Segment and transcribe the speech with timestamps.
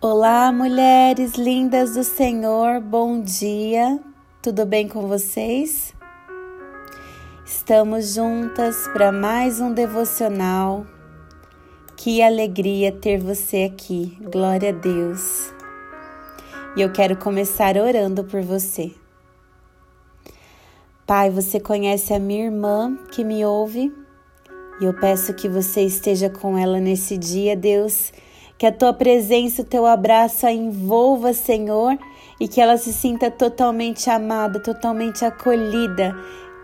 [0.00, 4.00] Olá, mulheres lindas do Senhor, bom dia,
[4.42, 5.94] tudo bem com vocês?
[7.46, 10.84] Estamos juntas para mais um devocional.
[11.96, 15.54] Que alegria ter você aqui, glória a Deus.
[16.76, 18.92] E eu quero começar orando por você.
[21.06, 23.94] Pai, você conhece a minha irmã que me ouve
[24.80, 28.12] e eu peço que você esteja com ela nesse dia, Deus
[28.58, 31.96] que a tua presença, o teu abraço a envolva, Senhor,
[32.40, 36.14] e que ela se sinta totalmente amada, totalmente acolhida,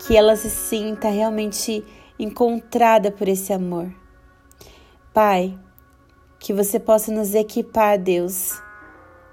[0.05, 1.83] que ela se sinta realmente
[2.19, 3.89] encontrada por esse amor.
[5.13, 5.57] Pai,
[6.37, 8.51] que você possa nos equipar, Deus,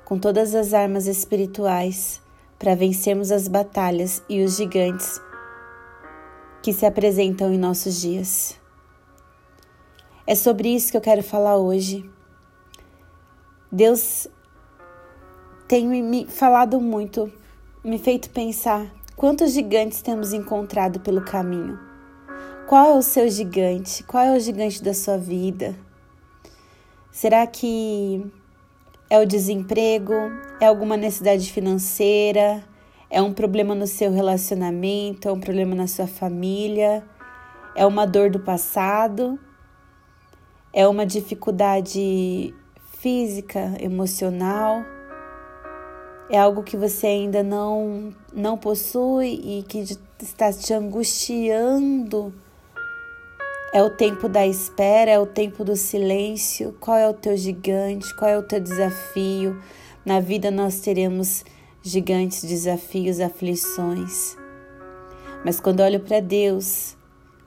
[0.04, 2.22] com todas as armas espirituais
[2.58, 5.20] para vencermos as batalhas e os gigantes
[6.62, 8.56] que se apresentam em nossos dias.
[10.24, 12.08] É sobre isso que eu quero falar hoje.
[13.74, 14.28] Deus
[15.66, 17.32] tem me falado muito,
[17.82, 21.80] me feito pensar quantos gigantes temos encontrado pelo caminho.
[22.68, 24.04] Qual é o seu gigante?
[24.04, 25.74] Qual é o gigante da sua vida?
[27.10, 28.30] Será que
[29.08, 30.12] é o desemprego?
[30.60, 32.62] É alguma necessidade financeira?
[33.08, 35.28] É um problema no seu relacionamento?
[35.28, 37.02] É um problema na sua família?
[37.74, 39.40] É uma dor do passado?
[40.74, 42.54] É uma dificuldade
[43.02, 44.84] física, emocional.
[46.30, 49.84] É algo que você ainda não, não possui e que
[50.20, 52.32] está te angustiando.
[53.74, 56.76] É o tempo da espera, é o tempo do silêncio.
[56.78, 58.14] Qual é o teu gigante?
[58.16, 59.60] Qual é o teu desafio?
[60.06, 61.44] Na vida nós teremos
[61.82, 64.36] gigantes, desafios, aflições.
[65.44, 66.96] Mas quando olho para Deus,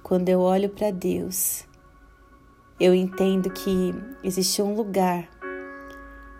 [0.03, 1.63] quando eu olho para Deus,
[2.77, 5.29] eu entendo que existe um lugar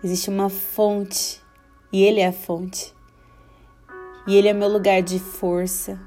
[0.06, 1.42] Existe uma fonte
[1.92, 2.94] e Ele é a fonte.
[4.24, 5.98] E Ele é meu lugar de força.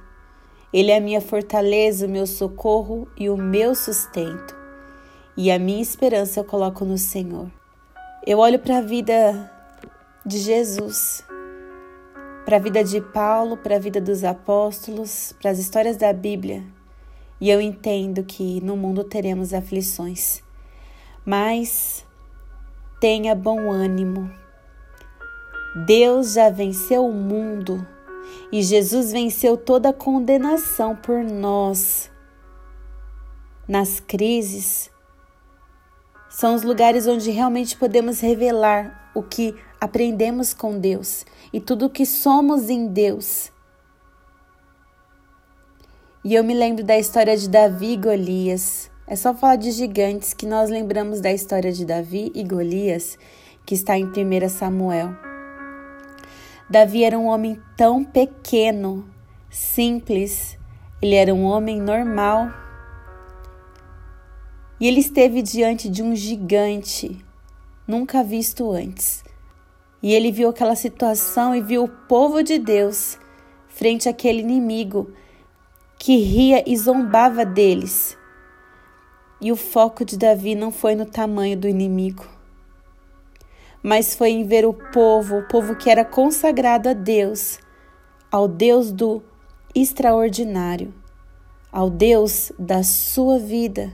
[0.72, 4.56] Ele é a minha fortaleza, o meu socorro e o meu sustento.
[5.36, 7.52] E a minha esperança eu coloco no Senhor.
[8.26, 9.52] Eu olho para a vida
[10.26, 11.22] de Jesus,
[12.46, 16.64] para a vida de Paulo, para a vida dos apóstolos, para as histórias da Bíblia,
[17.42, 20.42] e eu entendo que no mundo teremos aflições.
[21.26, 22.08] Mas
[23.00, 24.30] Tenha bom ânimo.
[25.86, 27.88] Deus já venceu o mundo
[28.52, 32.12] e Jesus venceu toda a condenação por nós.
[33.66, 34.92] Nas crises,
[36.30, 41.90] são os lugares onde realmente podemos revelar o que aprendemos com Deus e tudo o
[41.90, 43.52] que somos em Deus.
[46.24, 48.92] E eu me lembro da história de Davi e Golias.
[49.12, 53.18] É só falar de gigantes que nós lembramos da história de Davi e Golias,
[53.66, 55.16] que está em 1 Samuel.
[56.70, 59.10] Davi era um homem tão pequeno,
[59.50, 60.60] simples,
[61.02, 62.52] ele era um homem normal.
[64.80, 67.20] E ele esteve diante de um gigante,
[67.88, 69.24] nunca visto antes.
[70.04, 73.18] E ele viu aquela situação e viu o povo de Deus
[73.70, 75.12] frente àquele inimigo
[75.98, 78.19] que ria e zombava deles.
[79.42, 82.28] E o foco de Davi não foi no tamanho do inimigo,
[83.82, 87.60] mas foi em ver o povo, o povo que era consagrado a Deus,
[88.32, 89.24] ao Deus do
[89.74, 90.94] extraordinário,
[91.72, 93.94] ao Deus da sua vida,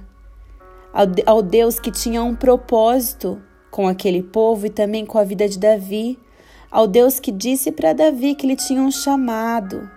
[1.25, 5.59] ao, Deus que tinha um propósito com aquele povo e também com a vida de
[5.59, 6.17] Davi,
[6.71, 9.89] ao Deus que disse para Davi que ele tinha um chamado.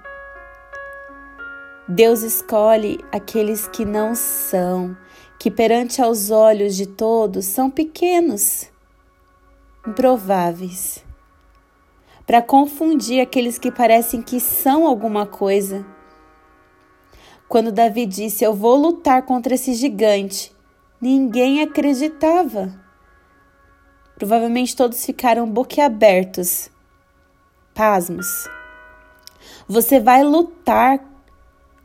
[1.89, 4.97] Deus escolhe aqueles que não são,
[5.39, 8.69] que perante aos olhos de todos são pequenos,
[9.87, 11.05] improváveis,
[12.27, 15.87] para confundir aqueles que parecem que são alguma coisa.
[17.49, 20.55] Quando Davi disse: Eu vou lutar contra esse gigante,
[21.01, 22.75] ninguém acreditava.
[24.17, 26.69] Provavelmente todos ficaram boquiabertos,
[27.73, 28.49] pasmos.
[29.69, 31.08] Você vai lutar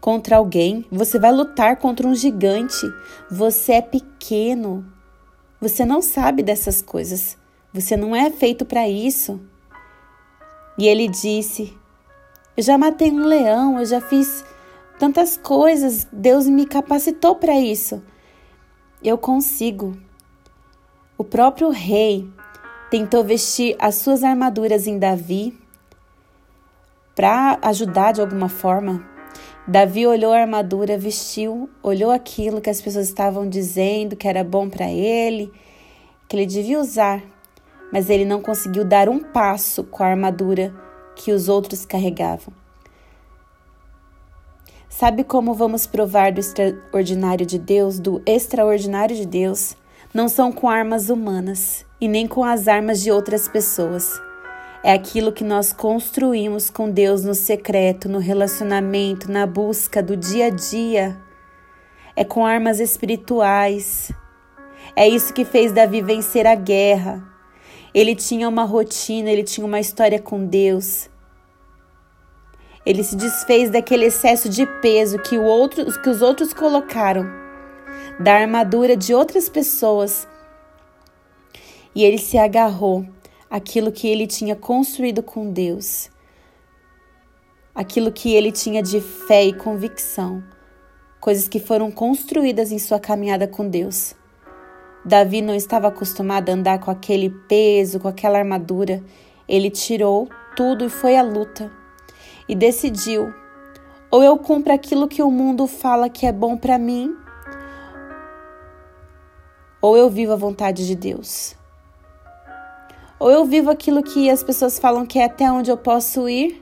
[0.04, 2.86] contra alguém, você vai lutar contra um gigante.
[3.32, 4.86] Você é pequeno.
[5.62, 7.38] Você não sabe dessas coisas.
[7.72, 9.40] Você não é feito para isso.
[10.78, 11.74] E ele disse:
[12.58, 14.44] Eu já matei um leão, eu já fiz
[15.00, 18.04] tantas coisas, Deus me capacitou para isso.
[19.02, 19.98] Eu consigo.
[21.18, 22.30] O próprio rei
[22.92, 25.58] tentou vestir as suas armaduras em Davi
[27.16, 29.13] para ajudar de alguma forma,
[29.66, 34.70] Davi olhou a armadura, vestiu, olhou aquilo que as pessoas estavam dizendo que era bom
[34.70, 35.50] para ele,
[36.28, 37.24] que ele devia usar,
[37.92, 40.74] mas ele não conseguiu dar um passo com a armadura
[41.16, 42.54] que os outros carregavam.
[44.90, 49.78] Sabe como vamos provar do extraordinário de Deus, do extraordinário de Deus?
[50.14, 54.22] Não são com armas humanas e nem com as armas de outras pessoas.
[54.86, 60.48] É aquilo que nós construímos com Deus no secreto, no relacionamento, na busca do dia
[60.48, 61.18] a dia.
[62.18, 64.12] É com armas espirituais.
[64.94, 67.24] É isso que fez Davi vencer a guerra.
[67.94, 71.10] Ele tinha uma rotina, ele tinha uma história com Deus.
[72.86, 77.26] Ele se desfez daquele excesso de peso que, o outro, que os outros colocaram,
[78.20, 80.28] da armadura de outras pessoas.
[81.96, 83.08] E ele se agarrou
[83.54, 86.10] àquilo que ele tinha construído com Deus,
[87.76, 90.44] aquilo que ele tinha de fé e convicção,
[91.22, 94.16] coisas que foram construídas em sua caminhada com Deus.
[95.06, 99.04] Davi não estava acostumado a andar com aquele peso, com aquela armadura.
[99.48, 101.72] Ele tirou tudo e foi à luta
[102.50, 103.32] e decidiu:
[104.10, 107.16] ou eu cumpro aquilo que o mundo fala que é bom para mim,
[109.80, 111.56] ou eu vivo a vontade de Deus.
[113.24, 116.62] Ou eu vivo aquilo que as pessoas falam que é até onde eu posso ir,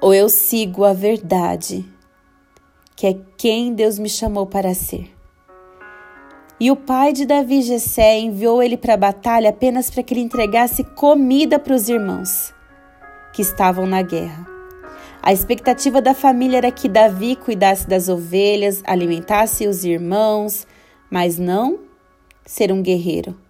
[0.00, 1.84] ou eu sigo a verdade,
[2.96, 5.14] que é quem Deus me chamou para ser.
[6.58, 10.22] E o pai de Davi, Jessé, enviou ele para a batalha apenas para que ele
[10.22, 12.54] entregasse comida para os irmãos
[13.34, 14.46] que estavam na guerra.
[15.22, 20.66] A expectativa da família era que Davi cuidasse das ovelhas, alimentasse os irmãos,
[21.10, 21.80] mas não
[22.46, 23.43] ser um guerreiro.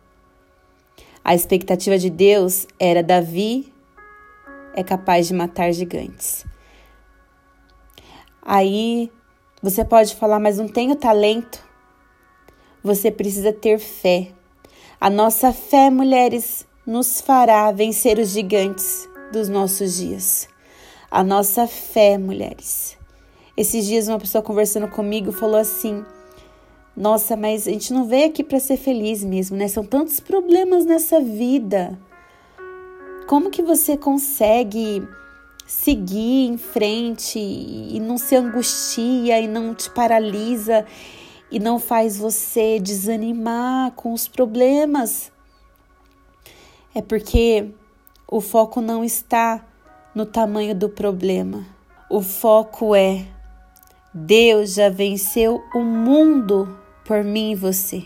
[1.25, 3.73] A expectativa de Deus era Davi
[4.75, 6.45] é capaz de matar gigantes.
[8.43, 9.11] Aí
[9.63, 11.65] você pode falar, mas não tenho talento.
[12.83, 14.33] Você precisa ter fé.
[15.01, 20.47] A nossa fé, mulheres, nos fará vencer os gigantes dos nossos dias.
[21.11, 22.99] A nossa fé, mulheres.
[23.57, 26.05] Esses dias uma pessoa conversando comigo falou assim:
[26.97, 29.67] "Nossa, mas a gente não veio aqui para ser feliz mesmo, né?
[29.69, 31.99] São tantos problemas nessa vida.
[33.27, 35.03] Como que você consegue
[35.67, 40.87] seguir em frente e não se angustia e não te paralisa
[41.51, 45.33] e não faz você desanimar com os problemas?"
[46.95, 47.71] É porque
[48.29, 49.67] o foco não está
[50.15, 51.67] no tamanho do problema.
[52.09, 53.27] O foco é:
[54.13, 58.05] Deus já venceu o mundo por mim e você.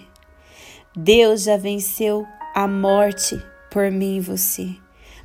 [0.97, 3.41] Deus já venceu a morte
[3.71, 4.75] por mim e você.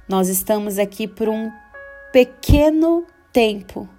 [0.08, 1.52] Nós estamos aqui por um
[2.12, 3.90] pequeno tempo,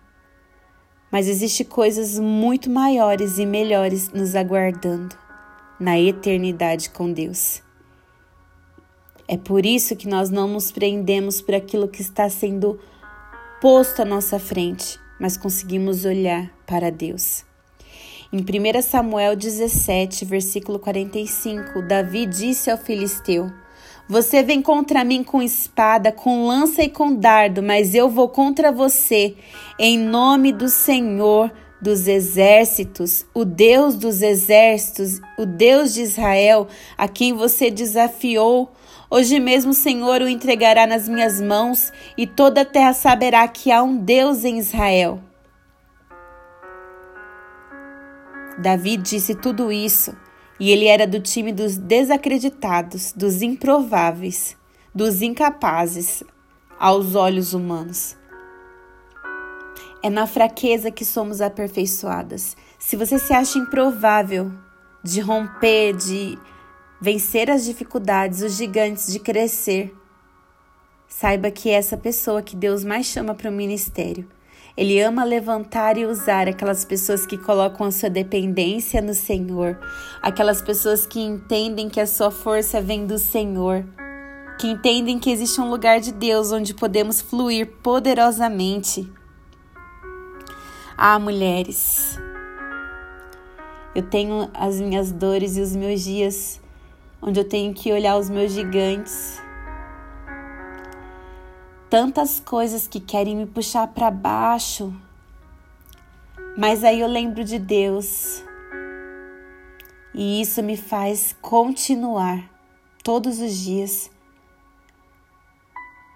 [1.10, 5.16] mas existe coisas muito maiores e melhores nos aguardando
[5.80, 7.62] na eternidade com Deus.
[9.26, 12.78] É por isso que nós não nos prendemos por aquilo que está sendo
[13.60, 17.44] posto à nossa frente, mas conseguimos olhar para Deus.
[18.34, 23.48] Em 1 Samuel 17, versículo 45, Davi disse ao filisteu:
[24.08, 28.72] Você vem contra mim com espada, com lança e com dardo, mas eu vou contra
[28.72, 29.36] você,
[29.78, 31.48] em nome do Senhor
[31.80, 36.66] dos exércitos, o Deus dos exércitos, o Deus de Israel,
[36.98, 38.72] a quem você desafiou
[39.08, 43.70] Hoje mesmo o Senhor o entregará nas minhas mãos e toda a terra saberá que
[43.70, 45.20] há um Deus em Israel.
[48.58, 50.16] Davi disse tudo isso
[50.58, 54.56] e ele era do time dos desacreditados, dos improváveis,
[54.94, 56.22] dos incapazes
[56.78, 58.16] aos olhos humanos.
[60.02, 62.56] É na fraqueza que somos aperfeiçoadas.
[62.78, 64.52] Se você se acha improvável
[65.02, 66.38] de romper, de
[67.00, 69.94] vencer as dificuldades, os gigantes de crescer.
[71.08, 74.28] Saiba que é essa pessoa que Deus mais chama para o ministério.
[74.76, 79.78] Ele ama levantar e usar aquelas pessoas que colocam a sua dependência no Senhor,
[80.20, 83.84] aquelas pessoas que entendem que a sua força vem do Senhor,
[84.58, 89.08] que entendem que existe um lugar de Deus onde podemos fluir poderosamente.
[90.96, 92.18] Ah, mulheres,
[93.94, 96.60] eu tenho as minhas dores e os meus dias
[97.22, 99.43] onde eu tenho que olhar os meus gigantes.
[101.94, 104.92] Tantas coisas que querem me puxar para baixo.
[106.58, 108.42] Mas aí eu lembro de Deus.
[110.12, 112.50] E isso me faz continuar
[113.04, 114.10] todos os dias.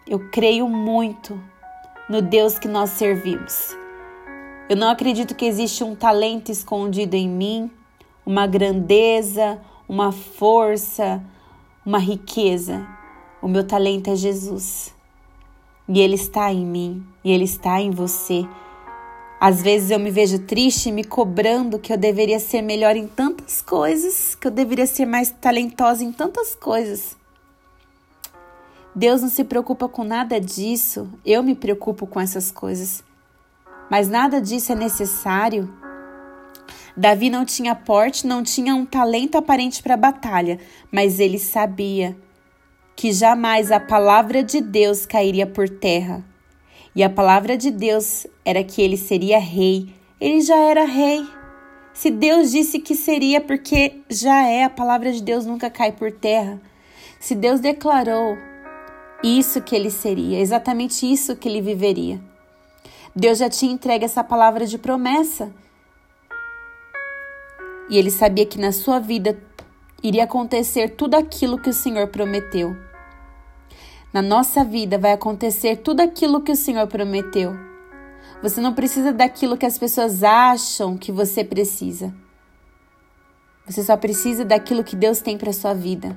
[0.04, 1.40] Eu creio muito
[2.08, 3.70] no Deus que nós servimos.
[4.68, 7.70] Eu não acredito que existe um talento escondido em mim,
[8.26, 11.22] uma grandeza, uma força,
[11.86, 12.84] uma riqueza.
[13.40, 14.97] O meu talento é Jesus.
[15.88, 18.46] E ele está em mim, e ele está em você.
[19.40, 23.62] Às vezes eu me vejo triste, me cobrando que eu deveria ser melhor em tantas
[23.62, 27.16] coisas, que eu deveria ser mais talentosa em tantas coisas.
[28.94, 33.04] Deus não se preocupa com nada disso, eu me preocupo com essas coisas.
[33.88, 35.72] Mas nada disso é necessário.
[36.96, 40.58] Davi não tinha porte, não tinha um talento aparente para a batalha,
[40.90, 42.16] mas ele sabia
[42.98, 46.24] que jamais a palavra de Deus cairia por terra.
[46.96, 49.94] E a palavra de Deus era que ele seria rei.
[50.20, 51.24] Ele já era rei.
[51.94, 56.10] Se Deus disse que seria, porque já é, a palavra de Deus nunca cai por
[56.10, 56.60] terra.
[57.20, 58.36] Se Deus declarou
[59.22, 62.20] isso que ele seria, exatamente isso que ele viveria.
[63.14, 65.54] Deus já tinha entregue essa palavra de promessa.
[67.88, 69.40] E ele sabia que na sua vida
[70.02, 72.87] iria acontecer tudo aquilo que o Senhor prometeu.
[74.12, 77.54] Na nossa vida vai acontecer tudo aquilo que o Senhor prometeu.
[78.42, 82.14] Você não precisa daquilo que as pessoas acham que você precisa.
[83.66, 86.16] Você só precisa daquilo que Deus tem para sua vida.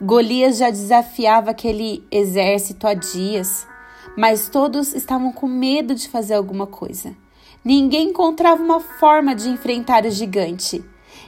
[0.00, 3.66] Golias já desafiava aquele exército há dias,
[4.16, 7.14] mas todos estavam com medo de fazer alguma coisa.
[7.62, 10.82] Ninguém encontrava uma forma de enfrentar o gigante.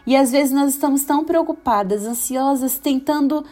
[0.07, 3.45] E às vezes nós estamos tão preocupadas, ansiosas, tentando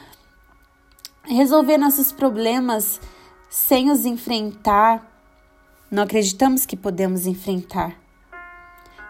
[1.29, 3.01] resolver nossos problemas
[3.49, 5.07] sem os enfrentar,
[5.91, 7.97] não acreditamos que podemos enfrentar.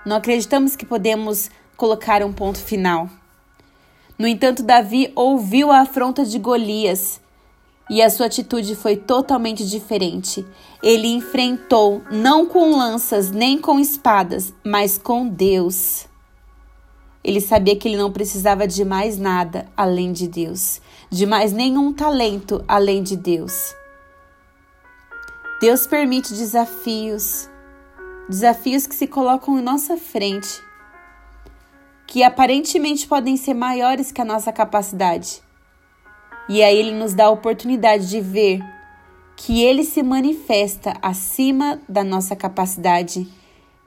[0.04, 3.08] Não acreditamos que podemos colocar um ponto final.
[4.18, 7.20] No entanto, Davi ouviu a afronta de Golias
[7.90, 10.44] e a sua atitude foi totalmente diferente.
[10.82, 16.06] Ele enfrentou não com lanças nem com espadas, mas com Deus.
[17.26, 20.80] Ele sabia que ele não precisava de mais nada além de Deus,
[21.10, 23.74] de mais nenhum talento além de Deus.
[25.60, 27.50] Deus permite desafios,
[28.28, 30.62] desafios que se colocam em nossa frente,
[32.06, 35.42] que aparentemente podem ser maiores que a nossa capacidade.
[36.48, 38.60] E aí ele nos dá a oportunidade de ver
[39.36, 43.26] que ele se manifesta acima da nossa capacidade,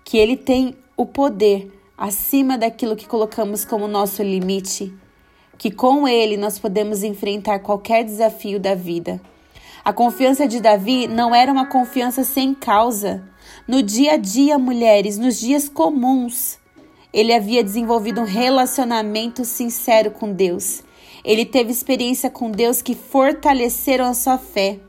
[0.04, 4.94] que ele tem o poder acima daquilo que colocamos como nosso limite,
[5.58, 9.20] que com ele nós podemos enfrentar qualquer desafio da vida.
[9.84, 13.28] A confiança de Davi não era uma confiança sem causa.
[13.68, 16.58] No dia a dia, mulheres, nos dias comuns,
[17.12, 20.82] ele havia desenvolvido um relacionamento sincero com Deus.
[21.24, 24.80] Ele teve experiência com Deus que fortaleceram a sua fé.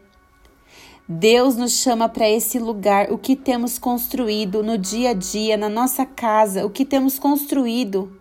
[1.12, 5.69] Deus nos chama para esse lugar, o que temos construído no dia a dia, na
[5.69, 8.17] nossa casa, o que temos construído.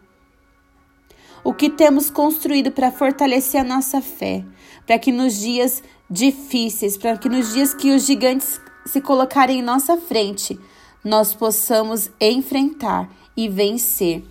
[1.43, 4.43] O que temos construído para fortalecer a nossa fé,
[4.88, 9.62] para que nos dias difíceis, para que nos dias que os gigantes se colocarem em
[9.62, 10.60] nossa frente,
[11.03, 14.24] nós possamos enfrentar e vencer.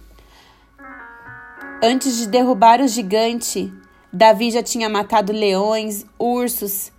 [1.80, 3.72] Antes de derrubar o gigante,
[4.12, 6.90] Davi já tinha matado leões, ursos,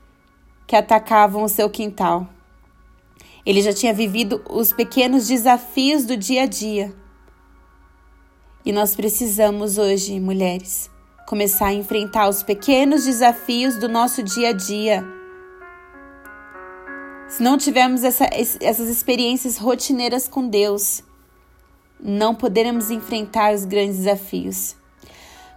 [0.70, 2.30] que atacavam o seu quintal.
[3.44, 6.94] Ele já tinha vivido os pequenos desafios do dia a dia.
[8.64, 10.88] E nós precisamos hoje, mulheres,
[11.28, 15.04] começar a enfrentar os pequenos desafios do nosso dia a dia.
[17.28, 18.30] Se não tivermos essa,
[18.62, 21.02] essas experiências rotineiras com Deus,
[22.00, 24.76] não poderemos enfrentar os grandes desafios.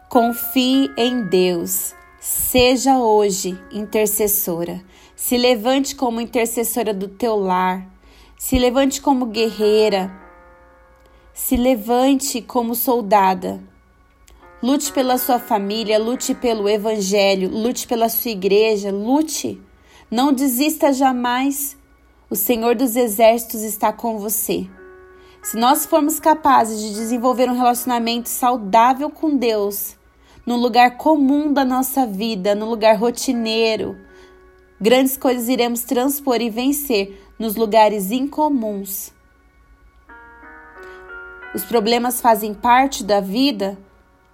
[0.09, 1.95] Confie em Deus.
[2.19, 4.83] Seja hoje intercessora.
[5.25, 7.89] Se levante como intercessora do teu lar.
[8.37, 10.13] Se levante como guerreira.
[11.33, 13.63] Se levante como soldada.
[14.61, 19.63] Lute pela sua família, lute pelo evangelho, lute pela sua igreja, lute.
[20.11, 21.77] Não desista jamais.
[22.29, 24.69] O Senhor dos Exércitos está com você.
[25.41, 29.97] Se nós formos capazes de desenvolver um relacionamento saudável com Deus,
[30.45, 33.97] no lugar comum da nossa vida, no lugar rotineiro,
[34.83, 39.13] Grandes coisas iremos transpor e vencer nos lugares incomuns.
[41.55, 43.79] Os problemas fazem parte da vida,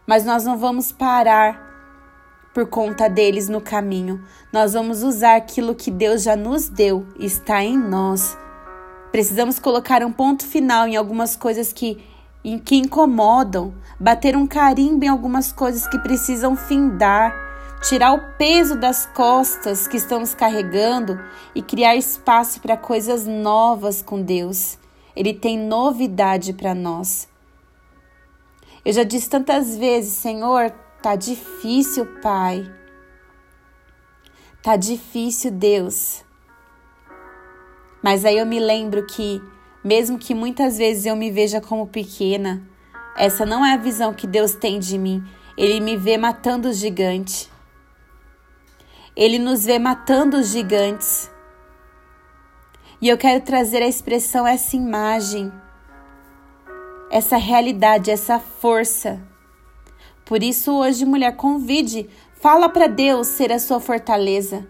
[0.06, 1.60] mas nós não vamos parar
[2.54, 4.24] por conta deles no caminho.
[4.50, 8.34] Nós vamos usar aquilo que Deus já nos deu, está em nós.
[9.12, 12.02] Precisamos colocar um ponto final em algumas coisas que,
[12.42, 17.47] em, que incomodam, bater um carimbo em algumas coisas que precisam findar
[17.82, 21.18] tirar o peso das costas que estamos carregando
[21.54, 24.78] e criar espaço para coisas novas com Deus.
[25.14, 27.28] Ele tem novidade para nós.
[28.84, 32.68] Eu já disse tantas vezes, Senhor, Tá difícil, Pai.
[34.60, 36.24] Tá difícil, Deus.
[38.02, 39.40] Mas aí eu me lembro que,
[39.84, 42.68] mesmo que muitas vezes eu me veja como pequena,
[43.16, 45.22] essa não é a visão que Deus tem de mim.
[45.56, 47.48] Ele me vê matando os gigantes.
[49.18, 51.28] Ele nos vê matando os gigantes.
[53.02, 55.52] E eu quero trazer a expressão essa imagem,
[57.10, 59.20] essa realidade, essa força.
[60.24, 62.08] Por isso, hoje, mulher, convide,
[62.40, 64.64] fala para Deus ser a sua fortaleza.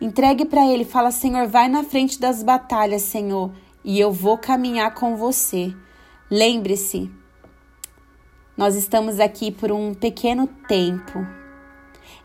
[0.00, 3.50] Entregue para Ele, fala: Senhor, vai na frente das batalhas, Senhor,
[3.82, 5.74] e eu vou caminhar com você.
[6.30, 7.10] Lembre-se,
[8.56, 11.37] nós estamos aqui por um pequeno tempo.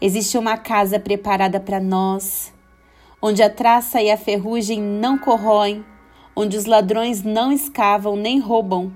[0.04, 2.54] Existe uma casa preparada para nós
[3.26, 5.86] onde a traça e a ferrugem não corroem,
[6.36, 8.92] onde os ladrões não escavam nem roubam.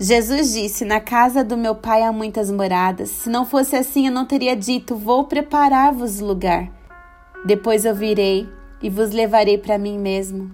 [0.00, 3.08] Jesus disse: Na casa do meu pai há muitas moradas.
[3.10, 6.68] Se não fosse assim, eu não teria dito: Vou preparar-vos lugar.
[7.46, 8.48] Depois eu virei
[8.82, 10.50] e vos levarei para mim mesmo.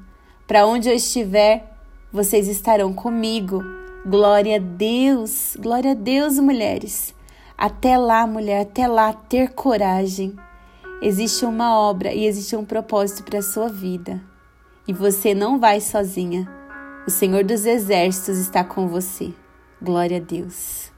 [0.47, 1.79] Para onde eu estiver,
[2.13, 3.65] vocês estarão comigo.
[4.05, 7.15] Glória a Deus, glória a Deus, mulheres.
[7.57, 10.37] Até lá, mulher, até lá, ter coragem.
[11.01, 14.21] Existe uma obra e existe um propósito para a sua vida.
[14.87, 16.49] E você não vai sozinha.
[17.07, 19.33] O Senhor dos Exércitos está com você.
[19.81, 20.92] Glória a Deus.